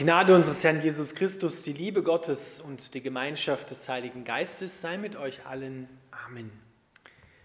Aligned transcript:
Gnade 0.00 0.34
unseres 0.34 0.64
Herrn 0.64 0.80
Jesus 0.80 1.14
Christus, 1.14 1.62
die 1.62 1.74
Liebe 1.74 2.02
Gottes 2.02 2.58
und 2.58 2.94
die 2.94 3.02
Gemeinschaft 3.02 3.68
des 3.68 3.86
Heiligen 3.86 4.24
Geistes 4.24 4.80
sei 4.80 4.96
mit 4.96 5.14
euch 5.14 5.44
allen. 5.44 5.90
Amen. 6.26 6.50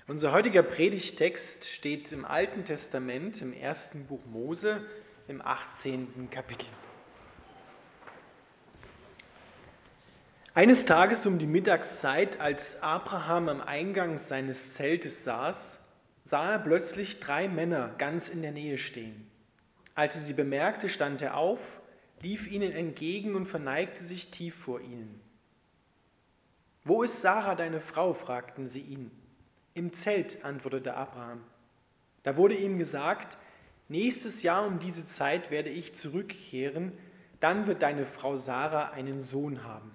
Unser 0.07 0.31
heutiger 0.31 0.63
Predigtext 0.63 1.67
steht 1.67 2.13
im 2.13 2.23
Alten 2.23 2.63
Testament, 2.63 3.41
im 3.41 3.51
ersten 3.51 4.05
Buch 4.05 4.21
Mose, 4.25 4.79
im 5.27 5.41
18. 5.41 6.29
Kapitel. 6.31 6.69
Eines 10.53 10.85
Tages 10.85 11.27
um 11.27 11.39
die 11.39 11.47
Mittagszeit, 11.47 12.39
als 12.39 12.81
Abraham 12.81 13.49
am 13.49 13.59
Eingang 13.59 14.17
seines 14.17 14.75
Zeltes 14.75 15.25
saß, 15.25 15.83
sah 16.23 16.53
er 16.53 16.59
plötzlich 16.59 17.19
drei 17.19 17.49
Männer 17.49 17.93
ganz 17.97 18.29
in 18.29 18.41
der 18.41 18.53
Nähe 18.53 18.77
stehen. 18.77 19.29
Als 19.93 20.15
er 20.15 20.21
sie 20.21 20.33
bemerkte, 20.33 20.87
stand 20.87 21.21
er 21.21 21.35
auf, 21.35 21.81
lief 22.25 22.51
ihnen 22.51 22.71
entgegen 22.71 23.35
und 23.35 23.45
verneigte 23.45 24.03
sich 24.03 24.31
tief 24.31 24.55
vor 24.55 24.81
ihnen. 24.81 25.21
Wo 26.83 27.03
ist 27.03 27.21
Sarah, 27.21 27.53
deine 27.53 27.79
Frau? 27.79 28.13
fragten 28.13 28.67
sie 28.67 28.81
ihn. 28.81 29.11
Im 29.75 29.93
Zelt, 29.93 30.43
antwortete 30.43 30.95
Abraham. 30.95 31.43
Da 32.23 32.35
wurde 32.35 32.55
ihm 32.55 32.79
gesagt, 32.79 33.37
nächstes 33.89 34.41
Jahr 34.41 34.65
um 34.65 34.79
diese 34.79 35.05
Zeit 35.05 35.51
werde 35.51 35.69
ich 35.69 35.93
zurückkehren, 35.93 36.93
dann 37.41 37.67
wird 37.67 37.83
deine 37.83 38.05
Frau 38.05 38.37
Sarah 38.37 38.89
einen 38.89 39.19
Sohn 39.19 39.63
haben. 39.63 39.91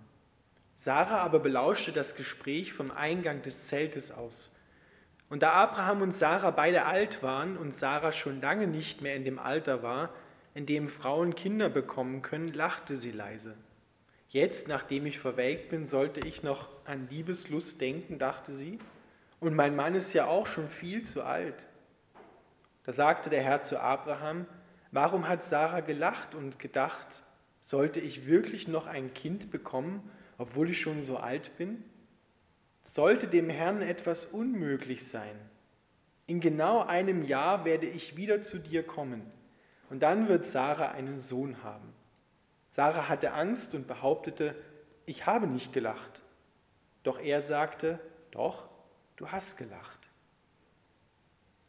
Sarah 0.76 1.22
aber 1.22 1.40
belauschte 1.40 1.90
das 1.90 2.14
Gespräch 2.14 2.72
vom 2.72 2.92
Eingang 2.92 3.42
des 3.42 3.66
Zeltes 3.66 4.12
aus. 4.12 4.54
Und 5.28 5.42
da 5.42 5.50
Abraham 5.54 6.02
und 6.02 6.12
Sarah 6.12 6.52
beide 6.52 6.86
alt 6.86 7.24
waren 7.24 7.56
und 7.56 7.74
Sarah 7.74 8.12
schon 8.12 8.40
lange 8.40 8.68
nicht 8.68 9.02
mehr 9.02 9.16
in 9.16 9.24
dem 9.24 9.40
Alter 9.40 9.82
war, 9.82 10.10
in 10.54 10.66
dem 10.66 10.88
Frauen 10.88 11.34
Kinder 11.34 11.68
bekommen 11.68 12.22
können, 12.22 12.52
lachte 12.52 12.96
sie 12.96 13.12
leise. 13.12 13.56
Jetzt, 14.28 14.68
nachdem 14.68 15.06
ich 15.06 15.18
verwelkt 15.18 15.68
bin, 15.70 15.86
sollte 15.86 16.20
ich 16.20 16.42
noch 16.42 16.68
an 16.84 17.08
Liebeslust 17.08 17.80
denken, 17.80 18.18
dachte 18.18 18.52
sie. 18.52 18.78
Und 19.38 19.54
mein 19.54 19.74
Mann 19.74 19.94
ist 19.94 20.12
ja 20.12 20.26
auch 20.26 20.46
schon 20.46 20.68
viel 20.68 21.04
zu 21.04 21.22
alt. 21.22 21.66
Da 22.84 22.92
sagte 22.92 23.30
der 23.30 23.42
Herr 23.42 23.62
zu 23.62 23.80
Abraham, 23.80 24.46
warum 24.90 25.28
hat 25.28 25.44
Sarah 25.44 25.80
gelacht 25.80 26.34
und 26.34 26.58
gedacht, 26.58 27.22
sollte 27.60 28.00
ich 28.00 28.26
wirklich 28.26 28.68
noch 28.68 28.86
ein 28.86 29.14
Kind 29.14 29.50
bekommen, 29.50 30.10
obwohl 30.38 30.70
ich 30.70 30.80
schon 30.80 31.02
so 31.02 31.16
alt 31.16 31.56
bin? 31.56 31.84
Sollte 32.82 33.28
dem 33.28 33.50
Herrn 33.50 33.82
etwas 33.82 34.24
unmöglich 34.24 35.06
sein? 35.06 35.36
In 36.26 36.40
genau 36.40 36.84
einem 36.84 37.22
Jahr 37.24 37.64
werde 37.64 37.86
ich 37.86 38.16
wieder 38.16 38.42
zu 38.42 38.58
dir 38.58 38.82
kommen 38.84 39.30
und 39.90 40.02
dann 40.02 40.28
wird 40.28 40.44
Sarah 40.44 40.92
einen 40.92 41.18
Sohn 41.18 41.62
haben. 41.62 41.92
Sarah 42.70 43.08
hatte 43.08 43.32
Angst 43.32 43.74
und 43.74 43.86
behauptete, 43.86 44.54
ich 45.04 45.26
habe 45.26 45.46
nicht 45.46 45.72
gelacht. 45.72 46.22
Doch 47.02 47.18
er 47.18 47.40
sagte, 47.40 47.98
doch, 48.30 48.68
du 49.16 49.28
hast 49.28 49.56
gelacht. 49.56 49.98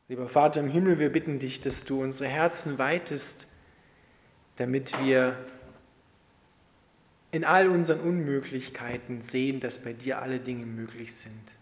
Lieber 0.07 0.27
Vater 0.27 0.61
im 0.61 0.67
Himmel, 0.67 0.99
wir 0.99 1.11
bitten 1.11 1.39
dich, 1.39 1.61
dass 1.61 1.83
du 1.83 2.01
unsere 2.01 2.29
Herzen 2.29 2.77
weitest, 2.77 3.47
damit 4.57 5.03
wir 5.03 5.37
in 7.31 7.45
all 7.45 7.69
unseren 7.69 8.01
Unmöglichkeiten 8.01 9.21
sehen, 9.21 9.61
dass 9.61 9.79
bei 9.79 9.93
dir 9.93 10.21
alle 10.21 10.39
Dinge 10.39 10.65
möglich 10.65 11.15
sind. 11.15 11.53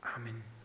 Amen. 0.00 0.57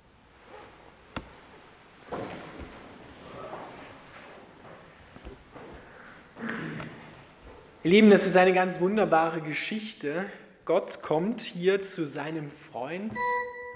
Ihr 7.86 7.92
Lieben, 7.92 8.12
das 8.12 8.26
ist 8.26 8.38
eine 8.38 8.53
ganz 8.53 8.80
wunderbare 8.80 9.42
Geschichte. 9.42 10.26
Gott 10.64 11.02
kommt 11.02 11.42
hier 11.42 11.84
zu 11.84 12.08
seinem 12.08 12.50
Freund 12.50 13.13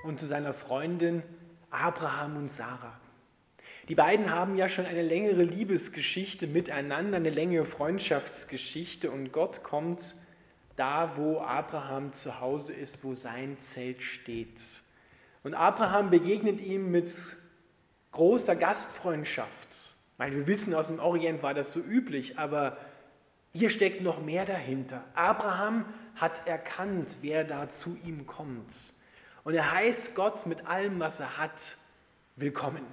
und 0.06 0.18
zu 0.18 0.26
seiner 0.26 0.54
Freundin 0.54 1.24
Abraham 1.72 2.38
und 2.38 2.50
Sarah. 2.50 2.98
Die 3.90 3.96
beiden 3.96 4.32
haben 4.32 4.56
ja 4.56 4.70
schon 4.70 4.86
eine 4.86 5.02
längere 5.02 5.44
Liebesgeschichte 5.44 6.48
miteinander, 6.48 7.18
eine 7.18 7.32
längere 7.32 7.66
Freundschaftsgeschichte 7.66 9.12
und 9.12 9.34
Gott 9.34 9.64
kommt 9.64 10.16
da, 10.78 11.18
wo 11.18 11.42
Abraham 11.42 12.14
zu 12.14 12.40
Hause 12.40 12.72
ist, 12.72 13.04
wo 13.04 13.14
sein 13.14 13.60
Zelt 13.60 14.02
steht. 14.02 14.62
Und 15.44 15.54
Abraham 15.54 16.12
begegnet 16.12 16.62
ihm 16.62 16.92
mit 16.92 17.12
großer 18.14 18.56
Gastfreundschaft. 18.56 19.96
Weil 20.16 20.34
wir 20.34 20.48
wissen, 20.48 20.74
aus 20.74 20.88
dem 20.88 21.00
Orient 21.00 21.44
war 21.44 21.54
das 21.54 21.74
so 21.74 21.82
üblich, 21.82 22.40
aber 22.40 22.78
hier 23.58 23.70
steckt 23.72 24.02
noch 24.02 24.22
mehr 24.22 24.46
dahinter. 24.46 25.04
Abraham 25.16 25.86
hat 26.16 26.46
erkannt, 26.46 27.18
wer 27.22 27.44
da 27.44 27.70
zu 27.70 27.98
ihm 28.06 28.28
kommt. 28.28 28.94
Und 29.44 29.56
er 29.56 29.72
heißt 29.72 30.16
Gott 30.16 30.46
mit 30.46 30.68
allem, 30.68 31.00
was 31.00 31.20
er 31.20 31.38
hat, 31.38 31.78
willkommen. 32.36 32.86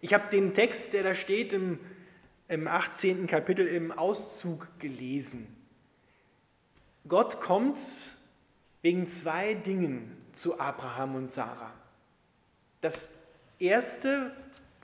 Ich 0.00 0.12
habe 0.12 0.28
den 0.30 0.54
Text, 0.54 0.92
der 0.92 1.04
da 1.04 1.14
steht 1.14 1.52
im, 1.52 1.78
im 2.48 2.66
18. 2.66 3.28
Kapitel 3.28 3.66
im 3.66 3.92
Auszug 3.92 4.66
gelesen. 4.80 5.46
Gott 7.06 7.40
kommt 7.40 7.78
wegen 8.82 9.06
zwei 9.06 9.54
Dingen 9.54 10.16
zu 10.32 10.58
Abraham 10.58 11.14
und 11.14 11.30
Sarah. 11.30 11.72
Das 12.80 13.10
erste, 13.60 14.34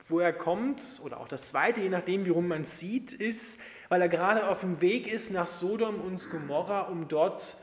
wo 0.07 0.19
er 0.19 0.31
kommt, 0.31 0.81
oder 1.03 1.19
auch 1.19 1.27
das 1.27 1.49
zweite, 1.49 1.81
je 1.81 1.89
nachdem, 1.89 2.25
wie 2.25 2.29
rum 2.29 2.47
man 2.47 2.61
es 2.61 2.79
sieht, 2.79 3.11
ist, 3.11 3.59
weil 3.89 4.01
er 4.01 4.09
gerade 4.09 4.47
auf 4.47 4.61
dem 4.61 4.81
Weg 4.81 5.11
ist 5.11 5.31
nach 5.31 5.47
Sodom 5.47 6.01
und 6.01 6.29
Gomorra, 6.29 6.81
um 6.81 7.07
dort 7.07 7.57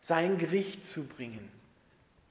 sein 0.00 0.38
Gericht 0.38 0.86
zu 0.86 1.06
bringen. 1.06 1.50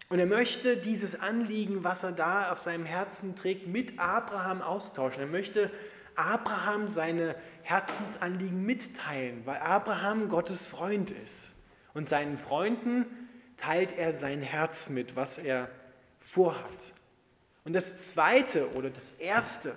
Und 0.10 0.20
er 0.20 0.26
möchte 0.26 0.78
dieses 0.78 1.20
Anliegen, 1.20 1.84
was 1.84 2.04
er 2.04 2.14
da 2.14 2.52
auf 2.52 2.60
seinem 2.60 2.86
Herzen 2.86 3.36
trägt, 3.36 3.68
mit 3.68 4.00
Abraham 4.00 4.62
austauschen. 4.62 5.22
Er 5.22 5.28
möchte 5.28 5.70
Abraham 6.16 6.88
seine 6.88 7.36
Herzensanliegen 7.64 8.66
mitteilen, 8.66 9.42
weil 9.46 9.58
Abraham 9.58 10.30
Gottes 10.30 10.66
Freund 10.66 11.12
ist. 11.12 11.54
Und 11.94 12.10
seinen 12.10 12.38
Freunden 12.38 13.06
teilt 13.58 13.98
er 13.98 14.14
sein 14.14 14.42
Herz 14.42 14.90
mit, 14.90 15.16
was 15.16 15.38
er 15.38 15.70
vorhat. 16.20 16.94
Und 17.66 17.74
das 17.74 18.08
Zweite 18.08 18.72
oder 18.76 18.90
das 18.90 19.12
Erste, 19.14 19.76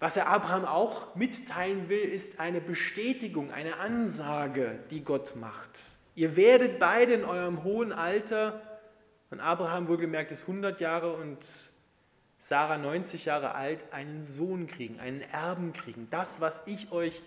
was 0.00 0.16
er 0.16 0.28
Abraham 0.28 0.64
auch 0.64 1.14
mitteilen 1.14 1.88
will, 1.88 2.00
ist 2.00 2.40
eine 2.40 2.60
Bestätigung, 2.60 3.52
eine 3.52 3.78
Ansage, 3.78 4.78
die 4.90 5.02
Gott 5.02 5.36
macht. 5.36 5.78
Ihr 6.14 6.36
werdet 6.36 6.78
beide 6.78 7.14
in 7.14 7.24
eurem 7.24 7.64
hohen 7.64 7.92
Alter, 7.92 8.60
und 9.30 9.40
Abraham 9.40 9.88
wohlgemerkt 9.88 10.30
ist 10.30 10.42
100 10.42 10.80
Jahre 10.80 11.14
und 11.14 11.38
Sarah 12.38 12.78
90 12.78 13.24
Jahre 13.24 13.54
alt, 13.54 13.80
einen 13.90 14.22
Sohn 14.22 14.66
kriegen, 14.66 15.00
einen 15.00 15.22
Erben 15.22 15.72
kriegen. 15.72 16.08
Das, 16.10 16.40
was 16.40 16.62
ich 16.66 16.92
euch 16.92 17.20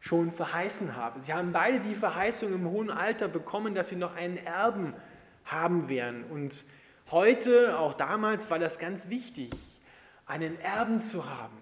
schon 0.00 0.30
verheißen 0.30 0.96
habe. 0.96 1.20
Sie 1.20 1.34
haben 1.34 1.52
beide 1.52 1.80
die 1.80 1.94
Verheißung 1.94 2.52
im 2.52 2.68
hohen 2.68 2.90
Alter 2.90 3.28
bekommen, 3.28 3.74
dass 3.74 3.88
sie 3.88 3.96
noch 3.96 4.16
einen 4.16 4.38
Erben 4.38 4.94
haben 5.44 5.88
werden. 5.88 6.24
Und 6.24 6.64
heute, 7.10 7.78
auch 7.78 7.94
damals, 7.94 8.50
war 8.50 8.58
das 8.58 8.78
ganz 8.78 9.08
wichtig, 9.08 9.50
einen 10.26 10.58
Erben 10.60 11.00
zu 11.00 11.28
haben. 11.28 11.56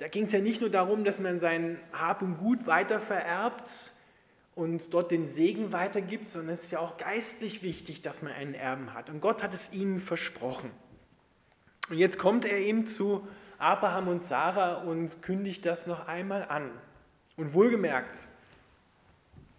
Da 0.00 0.08
ging 0.08 0.24
es 0.24 0.32
ja 0.32 0.40
nicht 0.40 0.62
nur 0.62 0.70
darum, 0.70 1.04
dass 1.04 1.20
man 1.20 1.38
sein 1.38 1.78
Hab 1.92 2.22
und 2.22 2.38
Gut 2.38 2.66
weiter 2.66 3.00
vererbt 3.00 3.92
und 4.54 4.94
dort 4.94 5.10
den 5.10 5.28
Segen 5.28 5.74
weitergibt, 5.74 6.30
sondern 6.30 6.54
es 6.54 6.64
ist 6.64 6.70
ja 6.70 6.78
auch 6.78 6.96
geistlich 6.96 7.62
wichtig, 7.62 8.00
dass 8.00 8.22
man 8.22 8.32
einen 8.32 8.54
Erben 8.54 8.94
hat. 8.94 9.10
Und 9.10 9.20
Gott 9.20 9.42
hat 9.42 9.52
es 9.52 9.70
ihnen 9.74 10.00
versprochen. 10.00 10.70
Und 11.90 11.98
jetzt 11.98 12.18
kommt 12.18 12.46
er 12.46 12.56
eben 12.56 12.86
zu 12.86 13.28
Abraham 13.58 14.08
und 14.08 14.22
Sarah 14.22 14.76
und 14.76 15.20
kündigt 15.20 15.66
das 15.66 15.86
noch 15.86 16.08
einmal 16.08 16.46
an. 16.48 16.70
Und 17.36 17.52
wohlgemerkt, 17.52 18.26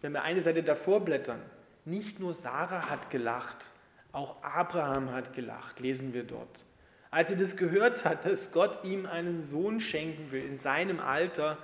wenn 0.02 0.12
wir 0.12 0.24
eine 0.24 0.42
Seite 0.42 0.64
davor 0.64 1.02
blättern, 1.02 1.42
nicht 1.86 2.20
nur 2.20 2.34
Sarah 2.34 2.90
hat 2.90 3.12
gelacht, 3.12 3.72
auch 4.12 4.42
Abraham 4.42 5.12
hat 5.12 5.36
gelacht, 5.36 5.80
lesen 5.80 6.16
wir 6.16 6.24
dort. 6.24 6.66
Als 7.12 7.30
er 7.30 7.38
das 7.38 7.58
gehört 7.58 8.06
hat, 8.06 8.24
dass 8.24 8.54
Gott 8.54 8.86
ihm 8.86 9.06
einen 9.06 9.42
Sohn 9.42 9.82
schenken 9.82 10.32
will 10.32 10.46
in 10.46 10.58
seinem 10.58 11.02
Alter, 11.02 11.58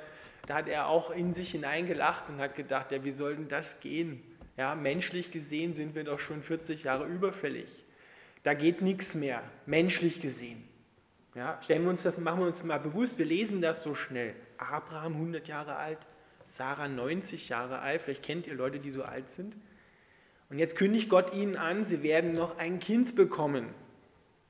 da 0.46 0.56
hat 0.56 0.68
er 0.68 0.88
auch 0.88 1.10
in 1.10 1.32
sich 1.32 1.52
hineingelacht 1.52 2.28
und 2.28 2.40
hat 2.40 2.56
gedacht, 2.56 2.92
ja, 2.92 3.04
wie 3.06 3.14
soll 3.14 3.38
denn 3.38 3.48
das 3.48 3.80
gehen? 3.80 4.22
Ja, 4.58 4.76
menschlich 4.76 5.32
gesehen 5.32 5.74
sind 5.74 5.96
wir 5.96 6.04
doch 6.04 6.20
schon 6.20 6.44
40 6.44 6.84
Jahre 6.84 7.06
überfällig. 7.06 7.70
Da 8.44 8.56
geht 8.56 8.82
nichts 8.82 9.16
mehr, 9.16 9.42
menschlich 9.66 10.22
gesehen. 10.22 10.68
Ja, 11.34 11.60
stellen 11.62 11.84
wir 11.84 11.92
uns 11.92 12.04
das, 12.04 12.18
machen 12.18 12.40
wir 12.40 12.48
uns 12.48 12.64
mal 12.66 12.80
bewusst, 12.80 13.18
wir 13.18 13.26
lesen 13.26 13.62
das 13.62 13.84
so 13.84 13.96
schnell. 13.96 14.36
Abraham 14.58 15.14
100 15.14 15.48
Jahre 15.48 15.76
alt, 15.78 16.00
Sarah 16.46 16.90
90 16.90 17.48
Jahre 17.48 17.80
alt, 17.80 18.02
vielleicht 18.02 18.24
kennt 18.24 18.48
ihr 18.48 18.56
Leute, 18.56 18.80
die 18.80 18.92
so 18.92 19.04
alt 19.04 19.30
sind. 19.30 19.56
Und 20.50 20.60
jetzt 20.60 20.76
kündigt 20.76 21.10
Gott 21.10 21.34
ihnen 21.34 21.56
an, 21.56 21.86
sie 21.86 22.04
werden 22.04 22.34
noch 22.34 22.58
ein 22.58 22.80
Kind 22.80 23.16
bekommen. 23.16 23.68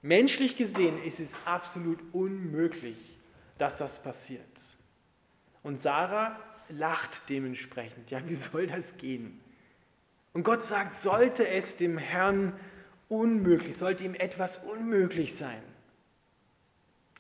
Menschlich 0.08 0.56
gesehen 0.56 1.04
ist 1.04 1.20
es 1.20 1.36
absolut 1.44 2.00
unmöglich, 2.14 2.96
dass 3.58 3.78
das 3.78 4.02
passiert. 4.02 4.78
Und 5.64 5.82
Sarah 5.82 6.40
lacht 6.70 7.24
dementsprechend. 7.28 8.10
Ja, 8.10 8.22
wie 8.30 8.38
soll 8.38 8.68
das 8.68 8.96
gehen? 8.96 9.38
Und 10.32 10.44
Gott 10.44 10.64
sagt, 10.64 10.94
sollte 10.94 11.46
es 11.50 11.76
dem 11.76 11.98
Herrn 11.98 12.58
unmöglich, 13.10 13.76
sollte 13.76 14.06
ihm 14.06 14.14
etwas 14.14 14.60
unmöglich 14.60 15.36
sein. 15.36 15.62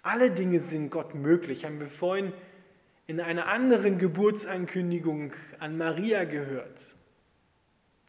Alle 0.02 0.32
Dinge 0.32 0.60
sind 0.60 0.90
Gott 0.90 1.14
möglich, 1.14 1.66
haben 1.66 1.82
wir 1.82 1.90
vorhin 1.90 2.32
in 3.06 3.20
einer 3.20 3.50
anderen 3.50 3.98
Geburtsankündigung 3.98 5.34
an 5.60 5.78
Maria 5.78 6.24
gehört. 6.24 6.96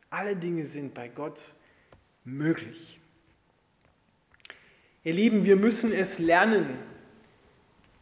Alle 0.09 0.37
Dinge 0.37 0.67
sind 0.67 0.95
bei 0.95 1.09
Gott 1.09 1.53
möglich. 2.23 2.98
Ihr 5.09 5.15
Lieben, 5.15 5.47
wir 5.47 5.57
müssen 5.57 5.91
es 5.91 6.19
lernen. 6.19 6.67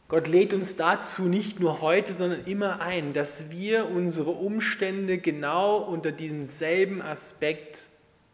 Gott 0.08 0.26
lädt 0.26 0.52
uns 0.52 0.74
dazu 0.74 1.26
nicht 1.26 1.60
nur 1.60 1.80
heute, 1.80 2.12
sondern 2.12 2.44
immer 2.46 2.80
ein, 2.80 3.12
dass 3.12 3.48
wir 3.48 3.86
unsere 3.86 4.32
Umstände 4.32 5.18
genau 5.18 5.84
unter 5.84 6.10
diesem 6.10 6.44
selben 6.46 7.00
Aspekt 7.00 7.86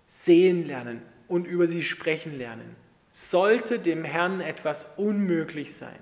sehen 0.07 0.67
lernen 0.67 1.03
und 1.29 1.47
über 1.47 1.67
sie 1.67 1.83
sprechen 1.83 2.39
lernen. 2.39 2.75
Sollte 3.11 3.79
dem 3.79 4.05
Herrn 4.05 4.41
etwas 4.41 4.87
unmöglich 4.97 5.77
sein, 5.77 5.99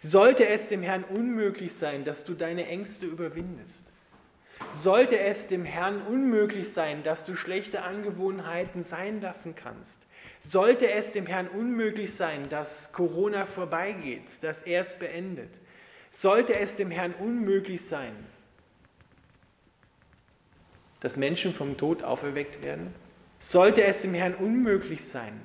sollte 0.00 0.46
es 0.46 0.68
dem 0.68 0.80
Herrn 0.82 1.04
unmöglich 1.04 1.74
sein, 1.74 2.04
dass 2.04 2.24
du 2.24 2.32
deine 2.32 2.66
Ängste 2.68 3.04
überwindest, 3.04 3.84
sollte 4.70 5.18
es 5.18 5.46
dem 5.46 5.66
Herrn 5.66 6.00
unmöglich 6.00 6.72
sein, 6.72 7.02
dass 7.02 7.26
du 7.26 7.36
schlechte 7.36 7.82
Angewohnheiten 7.82 8.82
sein 8.82 9.20
lassen 9.20 9.54
kannst, 9.54 10.06
sollte 10.42 10.90
es 10.90 11.12
dem 11.12 11.26
Herrn 11.26 11.46
unmöglich 11.48 12.14
sein, 12.14 12.48
dass 12.48 12.92
Corona 12.92 13.46
vorbeigeht, 13.46 14.42
dass 14.42 14.62
er 14.62 14.82
es 14.82 14.98
beendet, 14.98 15.60
sollte 16.10 16.58
es 16.58 16.74
dem 16.74 16.90
Herrn 16.90 17.14
unmöglich 17.14 17.84
sein, 17.86 18.12
dass 21.00 21.16
Menschen 21.16 21.54
vom 21.54 21.76
Tod 21.76 22.02
auferweckt 22.02 22.64
werden, 22.64 22.92
sollte 23.38 23.84
es 23.84 24.02
dem 24.02 24.14
Herrn 24.14 24.34
unmöglich 24.34 25.04
sein, 25.04 25.40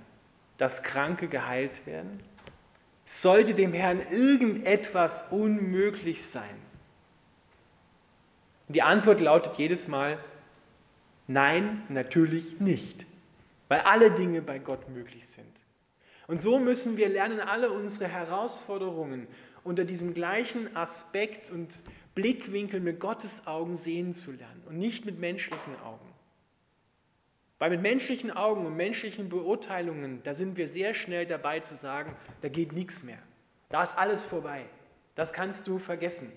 dass 0.58 0.82
Kranke 0.82 1.28
geheilt 1.28 1.86
werden, 1.86 2.20
sollte 3.06 3.54
dem 3.54 3.74
Herrn 3.74 4.02
irgendetwas 4.12 5.32
unmöglich 5.32 6.26
sein, 6.26 6.56
die 8.68 8.82
Antwort 8.82 9.22
lautet 9.22 9.58
jedes 9.58 9.88
Mal, 9.88 10.18
nein, 11.28 11.84
natürlich 11.88 12.60
nicht, 12.60 13.06
weil 13.68 13.82
alle 13.82 14.12
Dinge 14.12 14.42
bei 14.42 14.60
Gott 14.60 14.90
möglich 14.90 15.28
sind. 15.28 15.56
Und 16.28 16.42
so 16.42 16.60
müssen 16.60 16.98
wir 16.98 17.10
lernen, 17.10 17.40
alle 17.40 17.72
unsere 17.72 18.10
Herausforderungen 18.10 19.28
unter 19.64 19.86
diesem 19.86 20.14
gleichen 20.14 20.76
Aspekt 20.76 21.50
und 21.50 21.70
Blickwinkel 22.16 22.80
mit 22.80 23.00
Gottes 23.00 23.46
Augen 23.46 23.76
sehen 23.76 24.14
zu 24.14 24.32
lernen 24.32 24.64
und 24.68 24.78
nicht 24.78 25.06
mit 25.06 25.20
menschlichen 25.20 25.80
Augen. 25.84 26.08
Weil 27.60 27.72
mit 27.72 27.82
menschlichen 27.82 28.32
Augen 28.32 28.66
und 28.66 28.76
menschlichen 28.76 29.30
Beurteilungen, 29.30 30.22
da 30.24 30.34
sind 30.34 30.58
wir 30.58 30.70
sehr 30.70 30.94
schnell 30.94 31.26
dabei 31.26 31.60
zu 31.60 31.76
sagen, 31.76 32.16
da 32.42 32.50
geht 32.50 32.72
nichts 32.72 33.04
mehr. 33.04 33.20
Da 33.70 33.84
ist 33.84 33.98
alles 33.98 34.24
vorbei. 34.24 34.66
Das 35.16 35.34
kannst 35.34 35.68
du 35.68 35.80
vergessen. 35.80 36.32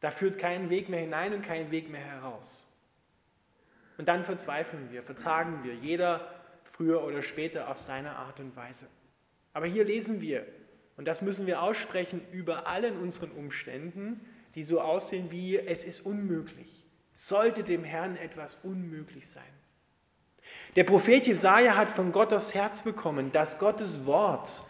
Da 0.00 0.10
führt 0.10 0.38
kein 0.38 0.70
Weg 0.70 0.88
mehr 0.88 1.00
hinein 1.00 1.34
und 1.34 1.42
kein 1.42 1.70
Weg 1.70 1.90
mehr 1.90 2.04
heraus. 2.04 2.66
Und 3.98 4.08
dann 4.08 4.24
verzweifeln 4.24 4.90
wir, 4.90 5.02
verzagen 5.02 5.60
wir, 5.62 5.74
jeder 5.74 6.28
früher 6.64 7.04
oder 7.04 7.22
später 7.22 7.68
auf 7.68 7.78
seine 7.78 8.16
Art 8.16 8.40
und 8.40 8.54
Weise. 8.56 8.86
Aber 9.52 9.66
hier 9.66 9.84
lesen 9.84 10.20
wir, 10.20 10.46
und 10.96 11.06
das 11.06 11.22
müssen 11.22 11.46
wir 11.46 11.62
aussprechen 11.62 12.20
über 12.32 12.66
allen 12.66 12.98
unseren 12.98 13.30
Umständen, 13.30 14.20
die 14.54 14.64
so 14.64 14.80
aussehen 14.80 15.30
wie 15.30 15.56
es 15.56 15.84
ist 15.84 16.00
unmöglich. 16.00 16.84
Sollte 17.12 17.62
dem 17.62 17.84
Herrn 17.84 18.16
etwas 18.16 18.56
unmöglich 18.56 19.28
sein. 19.28 19.42
Der 20.76 20.84
Prophet 20.84 21.26
Jesaja 21.26 21.76
hat 21.76 21.90
von 21.90 22.12
Gott 22.12 22.32
aufs 22.32 22.54
Herz 22.54 22.82
bekommen, 22.82 23.32
dass 23.32 23.58
Gottes 23.58 24.04
Wort 24.06 24.62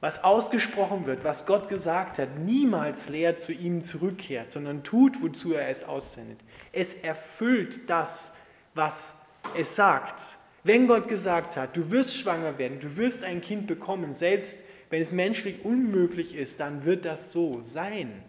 was 0.00 0.22
ausgesprochen 0.22 1.06
wird, 1.06 1.24
was 1.24 1.46
Gott 1.46 1.70
gesagt 1.70 2.18
hat, 2.18 2.38
niemals 2.38 3.08
leer 3.08 3.38
zu 3.38 3.52
ihm 3.52 3.80
zurückkehrt, 3.80 4.50
sondern 4.50 4.84
tut, 4.84 5.22
wozu 5.22 5.54
er 5.54 5.68
es 5.70 5.82
aussendet. 5.82 6.38
Es 6.72 6.92
erfüllt 6.92 7.88
das, 7.88 8.34
was 8.74 9.14
es 9.56 9.76
sagt. 9.76 10.38
Wenn 10.62 10.86
Gott 10.86 11.08
gesagt 11.08 11.56
hat, 11.56 11.76
du 11.76 11.90
wirst 11.90 12.16
schwanger 12.16 12.58
werden, 12.58 12.80
du 12.80 12.96
wirst 12.96 13.24
ein 13.24 13.40
Kind 13.40 13.66
bekommen, 13.66 14.12
selbst 14.12 14.64
wenn 14.90 15.02
es 15.02 15.12
menschlich 15.12 15.64
unmöglich 15.64 16.34
ist, 16.34 16.60
dann 16.60 16.84
wird 16.84 17.04
das 17.04 17.32
so 17.32 17.62
sein. 17.62 18.22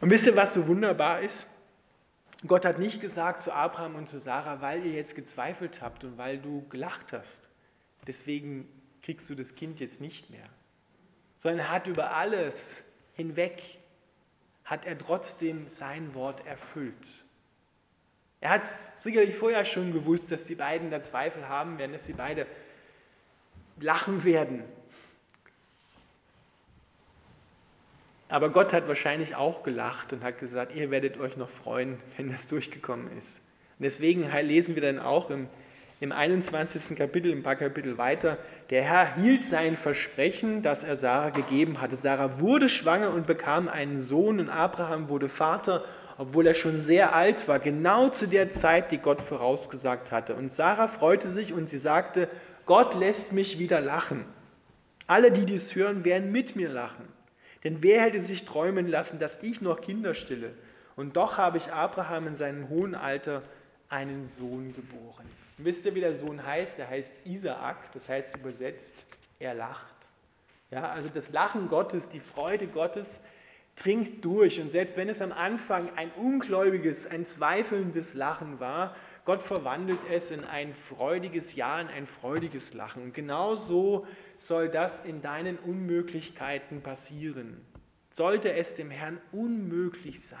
Und 0.00 0.10
wisst 0.10 0.26
ihr, 0.26 0.36
was 0.36 0.54
so 0.54 0.66
wunderbar 0.66 1.20
ist? 1.20 1.46
Gott 2.46 2.64
hat 2.64 2.78
nicht 2.78 3.00
gesagt 3.00 3.42
zu 3.42 3.52
Abraham 3.52 3.96
und 3.96 4.08
zu 4.08 4.18
Sarah, 4.18 4.62
weil 4.62 4.86
ihr 4.86 4.92
jetzt 4.92 5.14
gezweifelt 5.14 5.82
habt 5.82 6.04
und 6.04 6.16
weil 6.16 6.38
du 6.38 6.66
gelacht 6.68 7.12
hast 7.12 7.50
deswegen 8.06 8.68
kriegst 9.02 9.28
du 9.30 9.34
das 9.34 9.54
Kind 9.54 9.80
jetzt 9.80 10.00
nicht 10.00 10.30
mehr. 10.30 10.48
Sondern 11.36 11.60
er 11.60 11.70
hat 11.70 11.86
über 11.86 12.14
alles 12.14 12.82
hinweg, 13.14 13.62
hat 14.70 14.86
er 14.86 14.96
trotzdem 14.96 15.68
sein 15.68 16.14
Wort 16.14 16.46
erfüllt. 16.46 17.24
Er 18.40 18.50
hat 18.50 18.64
sicherlich 18.64 19.34
vorher 19.34 19.64
schon 19.64 19.92
gewusst, 19.92 20.30
dass 20.30 20.44
die 20.44 20.54
beiden 20.54 20.92
da 20.92 21.02
Zweifel 21.02 21.48
haben 21.48 21.76
werden, 21.78 21.90
dass 21.90 22.06
sie 22.06 22.12
beide 22.12 22.46
lachen 23.80 24.22
werden. 24.22 24.62
Aber 28.28 28.50
Gott 28.50 28.72
hat 28.72 28.86
wahrscheinlich 28.86 29.34
auch 29.34 29.64
gelacht 29.64 30.12
und 30.12 30.22
hat 30.22 30.38
gesagt, 30.38 30.72
ihr 30.72 30.92
werdet 30.92 31.18
euch 31.18 31.36
noch 31.36 31.50
freuen, 31.50 31.98
wenn 32.16 32.30
das 32.30 32.46
durchgekommen 32.46 33.10
ist. 33.18 33.38
Und 33.76 33.82
deswegen 33.82 34.30
lesen 34.42 34.76
wir 34.76 34.82
dann 34.82 35.00
auch 35.00 35.30
im 35.30 35.48
im 36.00 36.12
21. 36.12 36.96
Kapitel, 36.96 37.30
ein 37.30 37.42
paar 37.42 37.56
Kapitel 37.56 37.98
weiter, 37.98 38.38
der 38.70 38.82
Herr 38.82 39.16
hielt 39.16 39.44
sein 39.44 39.76
Versprechen, 39.76 40.62
das 40.62 40.82
er 40.82 40.96
Sarah 40.96 41.28
gegeben 41.28 41.82
hatte. 41.82 41.94
Sarah 41.94 42.40
wurde 42.40 42.70
schwanger 42.70 43.10
und 43.10 43.26
bekam 43.26 43.68
einen 43.68 44.00
Sohn 44.00 44.40
und 44.40 44.48
Abraham 44.48 45.10
wurde 45.10 45.28
Vater, 45.28 45.84
obwohl 46.16 46.46
er 46.46 46.54
schon 46.54 46.78
sehr 46.78 47.14
alt 47.14 47.48
war, 47.48 47.58
genau 47.58 48.08
zu 48.08 48.26
der 48.26 48.50
Zeit, 48.50 48.92
die 48.92 48.98
Gott 48.98 49.20
vorausgesagt 49.20 50.10
hatte. 50.10 50.34
Und 50.34 50.50
Sarah 50.52 50.88
freute 50.88 51.28
sich 51.28 51.52
und 51.52 51.68
sie 51.68 51.78
sagte, 51.78 52.28
Gott 52.64 52.94
lässt 52.94 53.34
mich 53.34 53.58
wieder 53.58 53.80
lachen. 53.80 54.24
Alle, 55.06 55.30
die 55.30 55.44
dies 55.44 55.74
hören, 55.74 56.04
werden 56.04 56.32
mit 56.32 56.56
mir 56.56 56.70
lachen. 56.70 57.04
Denn 57.62 57.82
wer 57.82 58.00
hätte 58.00 58.22
sich 58.22 58.46
träumen 58.46 58.88
lassen, 58.88 59.18
dass 59.18 59.42
ich 59.42 59.60
noch 59.60 59.82
Kinder 59.82 60.14
stille? 60.14 60.52
Und 60.96 61.16
doch 61.16 61.36
habe 61.36 61.58
ich 61.58 61.72
Abraham 61.72 62.28
in 62.28 62.36
seinem 62.36 62.70
hohen 62.70 62.94
Alter 62.94 63.42
einen 63.90 64.22
Sohn 64.22 64.72
geboren. 64.74 65.26
Und 65.58 65.64
wisst 65.64 65.84
ihr, 65.84 65.94
wie 65.94 66.00
der 66.00 66.14
Sohn 66.14 66.44
heißt? 66.44 66.78
Der 66.78 66.88
heißt 66.88 67.26
Isaak, 67.26 67.92
das 67.92 68.08
heißt 68.08 68.36
übersetzt, 68.36 68.94
er 69.38 69.54
lacht. 69.54 69.94
Ja, 70.70 70.90
also 70.90 71.08
das 71.08 71.30
Lachen 71.30 71.68
Gottes, 71.68 72.08
die 72.08 72.20
Freude 72.20 72.68
Gottes 72.68 73.20
dringt 73.76 74.24
durch. 74.24 74.60
Und 74.60 74.70
selbst 74.70 74.96
wenn 74.96 75.08
es 75.08 75.20
am 75.20 75.32
Anfang 75.32 75.90
ein 75.96 76.10
ungläubiges, 76.12 77.06
ein 77.06 77.26
zweifelndes 77.26 78.14
Lachen 78.14 78.60
war, 78.60 78.94
Gott 79.24 79.42
verwandelt 79.42 79.98
es 80.10 80.30
in 80.30 80.44
ein 80.44 80.72
freudiges 80.72 81.54
Ja, 81.54 81.80
in 81.80 81.88
ein 81.88 82.06
freudiges 82.06 82.72
Lachen. 82.74 83.02
Und 83.02 83.14
genau 83.14 83.54
so 83.54 84.06
soll 84.38 84.68
das 84.68 85.04
in 85.04 85.20
deinen 85.20 85.58
Unmöglichkeiten 85.58 86.80
passieren. 86.80 87.60
Sollte 88.10 88.52
es 88.52 88.74
dem 88.74 88.90
Herrn 88.90 89.20
unmöglich 89.32 90.20
sein. 90.22 90.38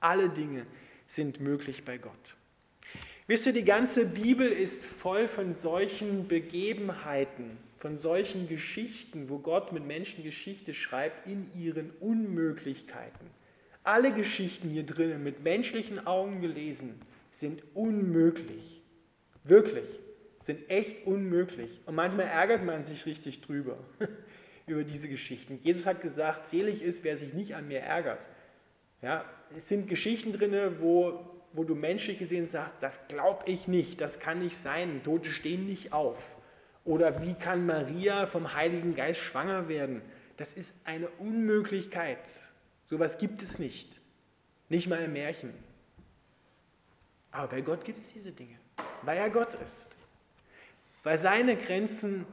Alle 0.00 0.28
Dinge 0.28 0.66
sind 1.06 1.40
möglich 1.40 1.84
bei 1.84 1.98
Gott. 1.98 2.36
Wisst 3.26 3.46
ihr, 3.46 3.52
die 3.52 3.64
ganze 3.64 4.06
Bibel 4.06 4.50
ist 4.50 4.84
voll 4.84 5.28
von 5.28 5.52
solchen 5.52 6.26
Begebenheiten, 6.26 7.56
von 7.78 7.96
solchen 7.96 8.48
Geschichten, 8.48 9.28
wo 9.28 9.38
Gott 9.38 9.72
mit 9.72 9.86
Menschen 9.86 10.24
Geschichte 10.24 10.74
schreibt 10.74 11.26
in 11.26 11.48
ihren 11.56 11.90
Unmöglichkeiten. 12.00 13.30
Alle 13.84 14.12
Geschichten 14.12 14.70
hier 14.70 14.84
drinnen, 14.84 15.22
mit 15.22 15.42
menschlichen 15.44 16.04
Augen 16.06 16.40
gelesen, 16.40 17.00
sind 17.30 17.62
unmöglich. 17.74 18.82
Wirklich, 19.44 19.88
sind 20.40 20.68
echt 20.68 21.06
unmöglich. 21.06 21.80
Und 21.86 21.94
manchmal 21.94 22.26
ärgert 22.26 22.64
man 22.64 22.84
sich 22.84 23.06
richtig 23.06 23.40
drüber, 23.40 23.78
über 24.66 24.82
diese 24.82 25.08
Geschichten. 25.08 25.58
Jesus 25.62 25.86
hat 25.86 26.00
gesagt, 26.00 26.46
selig 26.46 26.82
ist, 26.82 27.04
wer 27.04 27.16
sich 27.16 27.32
nicht 27.34 27.54
an 27.54 27.68
mir 27.68 27.80
ärgert. 27.80 28.26
Ja, 29.00 29.24
es 29.56 29.68
sind 29.68 29.88
Geschichten 29.88 30.32
drin, 30.32 30.76
wo 30.80 31.31
wo 31.52 31.64
du 31.64 31.74
menschlich 31.74 32.18
gesehen 32.18 32.46
sagst, 32.46 32.76
das 32.80 33.06
glaube 33.08 33.44
ich 33.46 33.68
nicht, 33.68 34.00
das 34.00 34.18
kann 34.18 34.38
nicht 34.38 34.56
sein, 34.56 35.02
Tote 35.02 35.30
stehen 35.30 35.66
nicht 35.66 35.92
auf. 35.92 36.36
Oder 36.84 37.22
wie 37.22 37.34
kann 37.34 37.66
Maria 37.66 38.26
vom 38.26 38.54
Heiligen 38.54 38.94
Geist 38.94 39.20
schwanger 39.20 39.68
werden? 39.68 40.02
Das 40.36 40.54
ist 40.54 40.74
eine 40.84 41.08
Unmöglichkeit. 41.18 42.28
Sowas 42.88 43.18
gibt 43.18 43.42
es 43.42 43.58
nicht. 43.58 44.00
Nicht 44.68 44.88
mal 44.88 45.02
im 45.02 45.12
Märchen. 45.12 45.52
Aber 47.30 47.48
bei 47.48 47.60
Gott 47.60 47.84
gibt 47.84 47.98
es 47.98 48.12
diese 48.12 48.32
Dinge, 48.32 48.56
weil 49.02 49.18
er 49.18 49.30
Gott 49.30 49.54
ist. 49.54 49.88
Weil 51.02 51.18
seine 51.18 51.56
Grenzen 51.56 52.26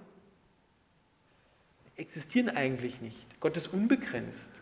existieren 1.95 2.49
eigentlich 2.49 3.01
nicht. 3.01 3.39
Gott 3.39 3.57
ist 3.57 3.67
unbegrenzt. 3.67 4.53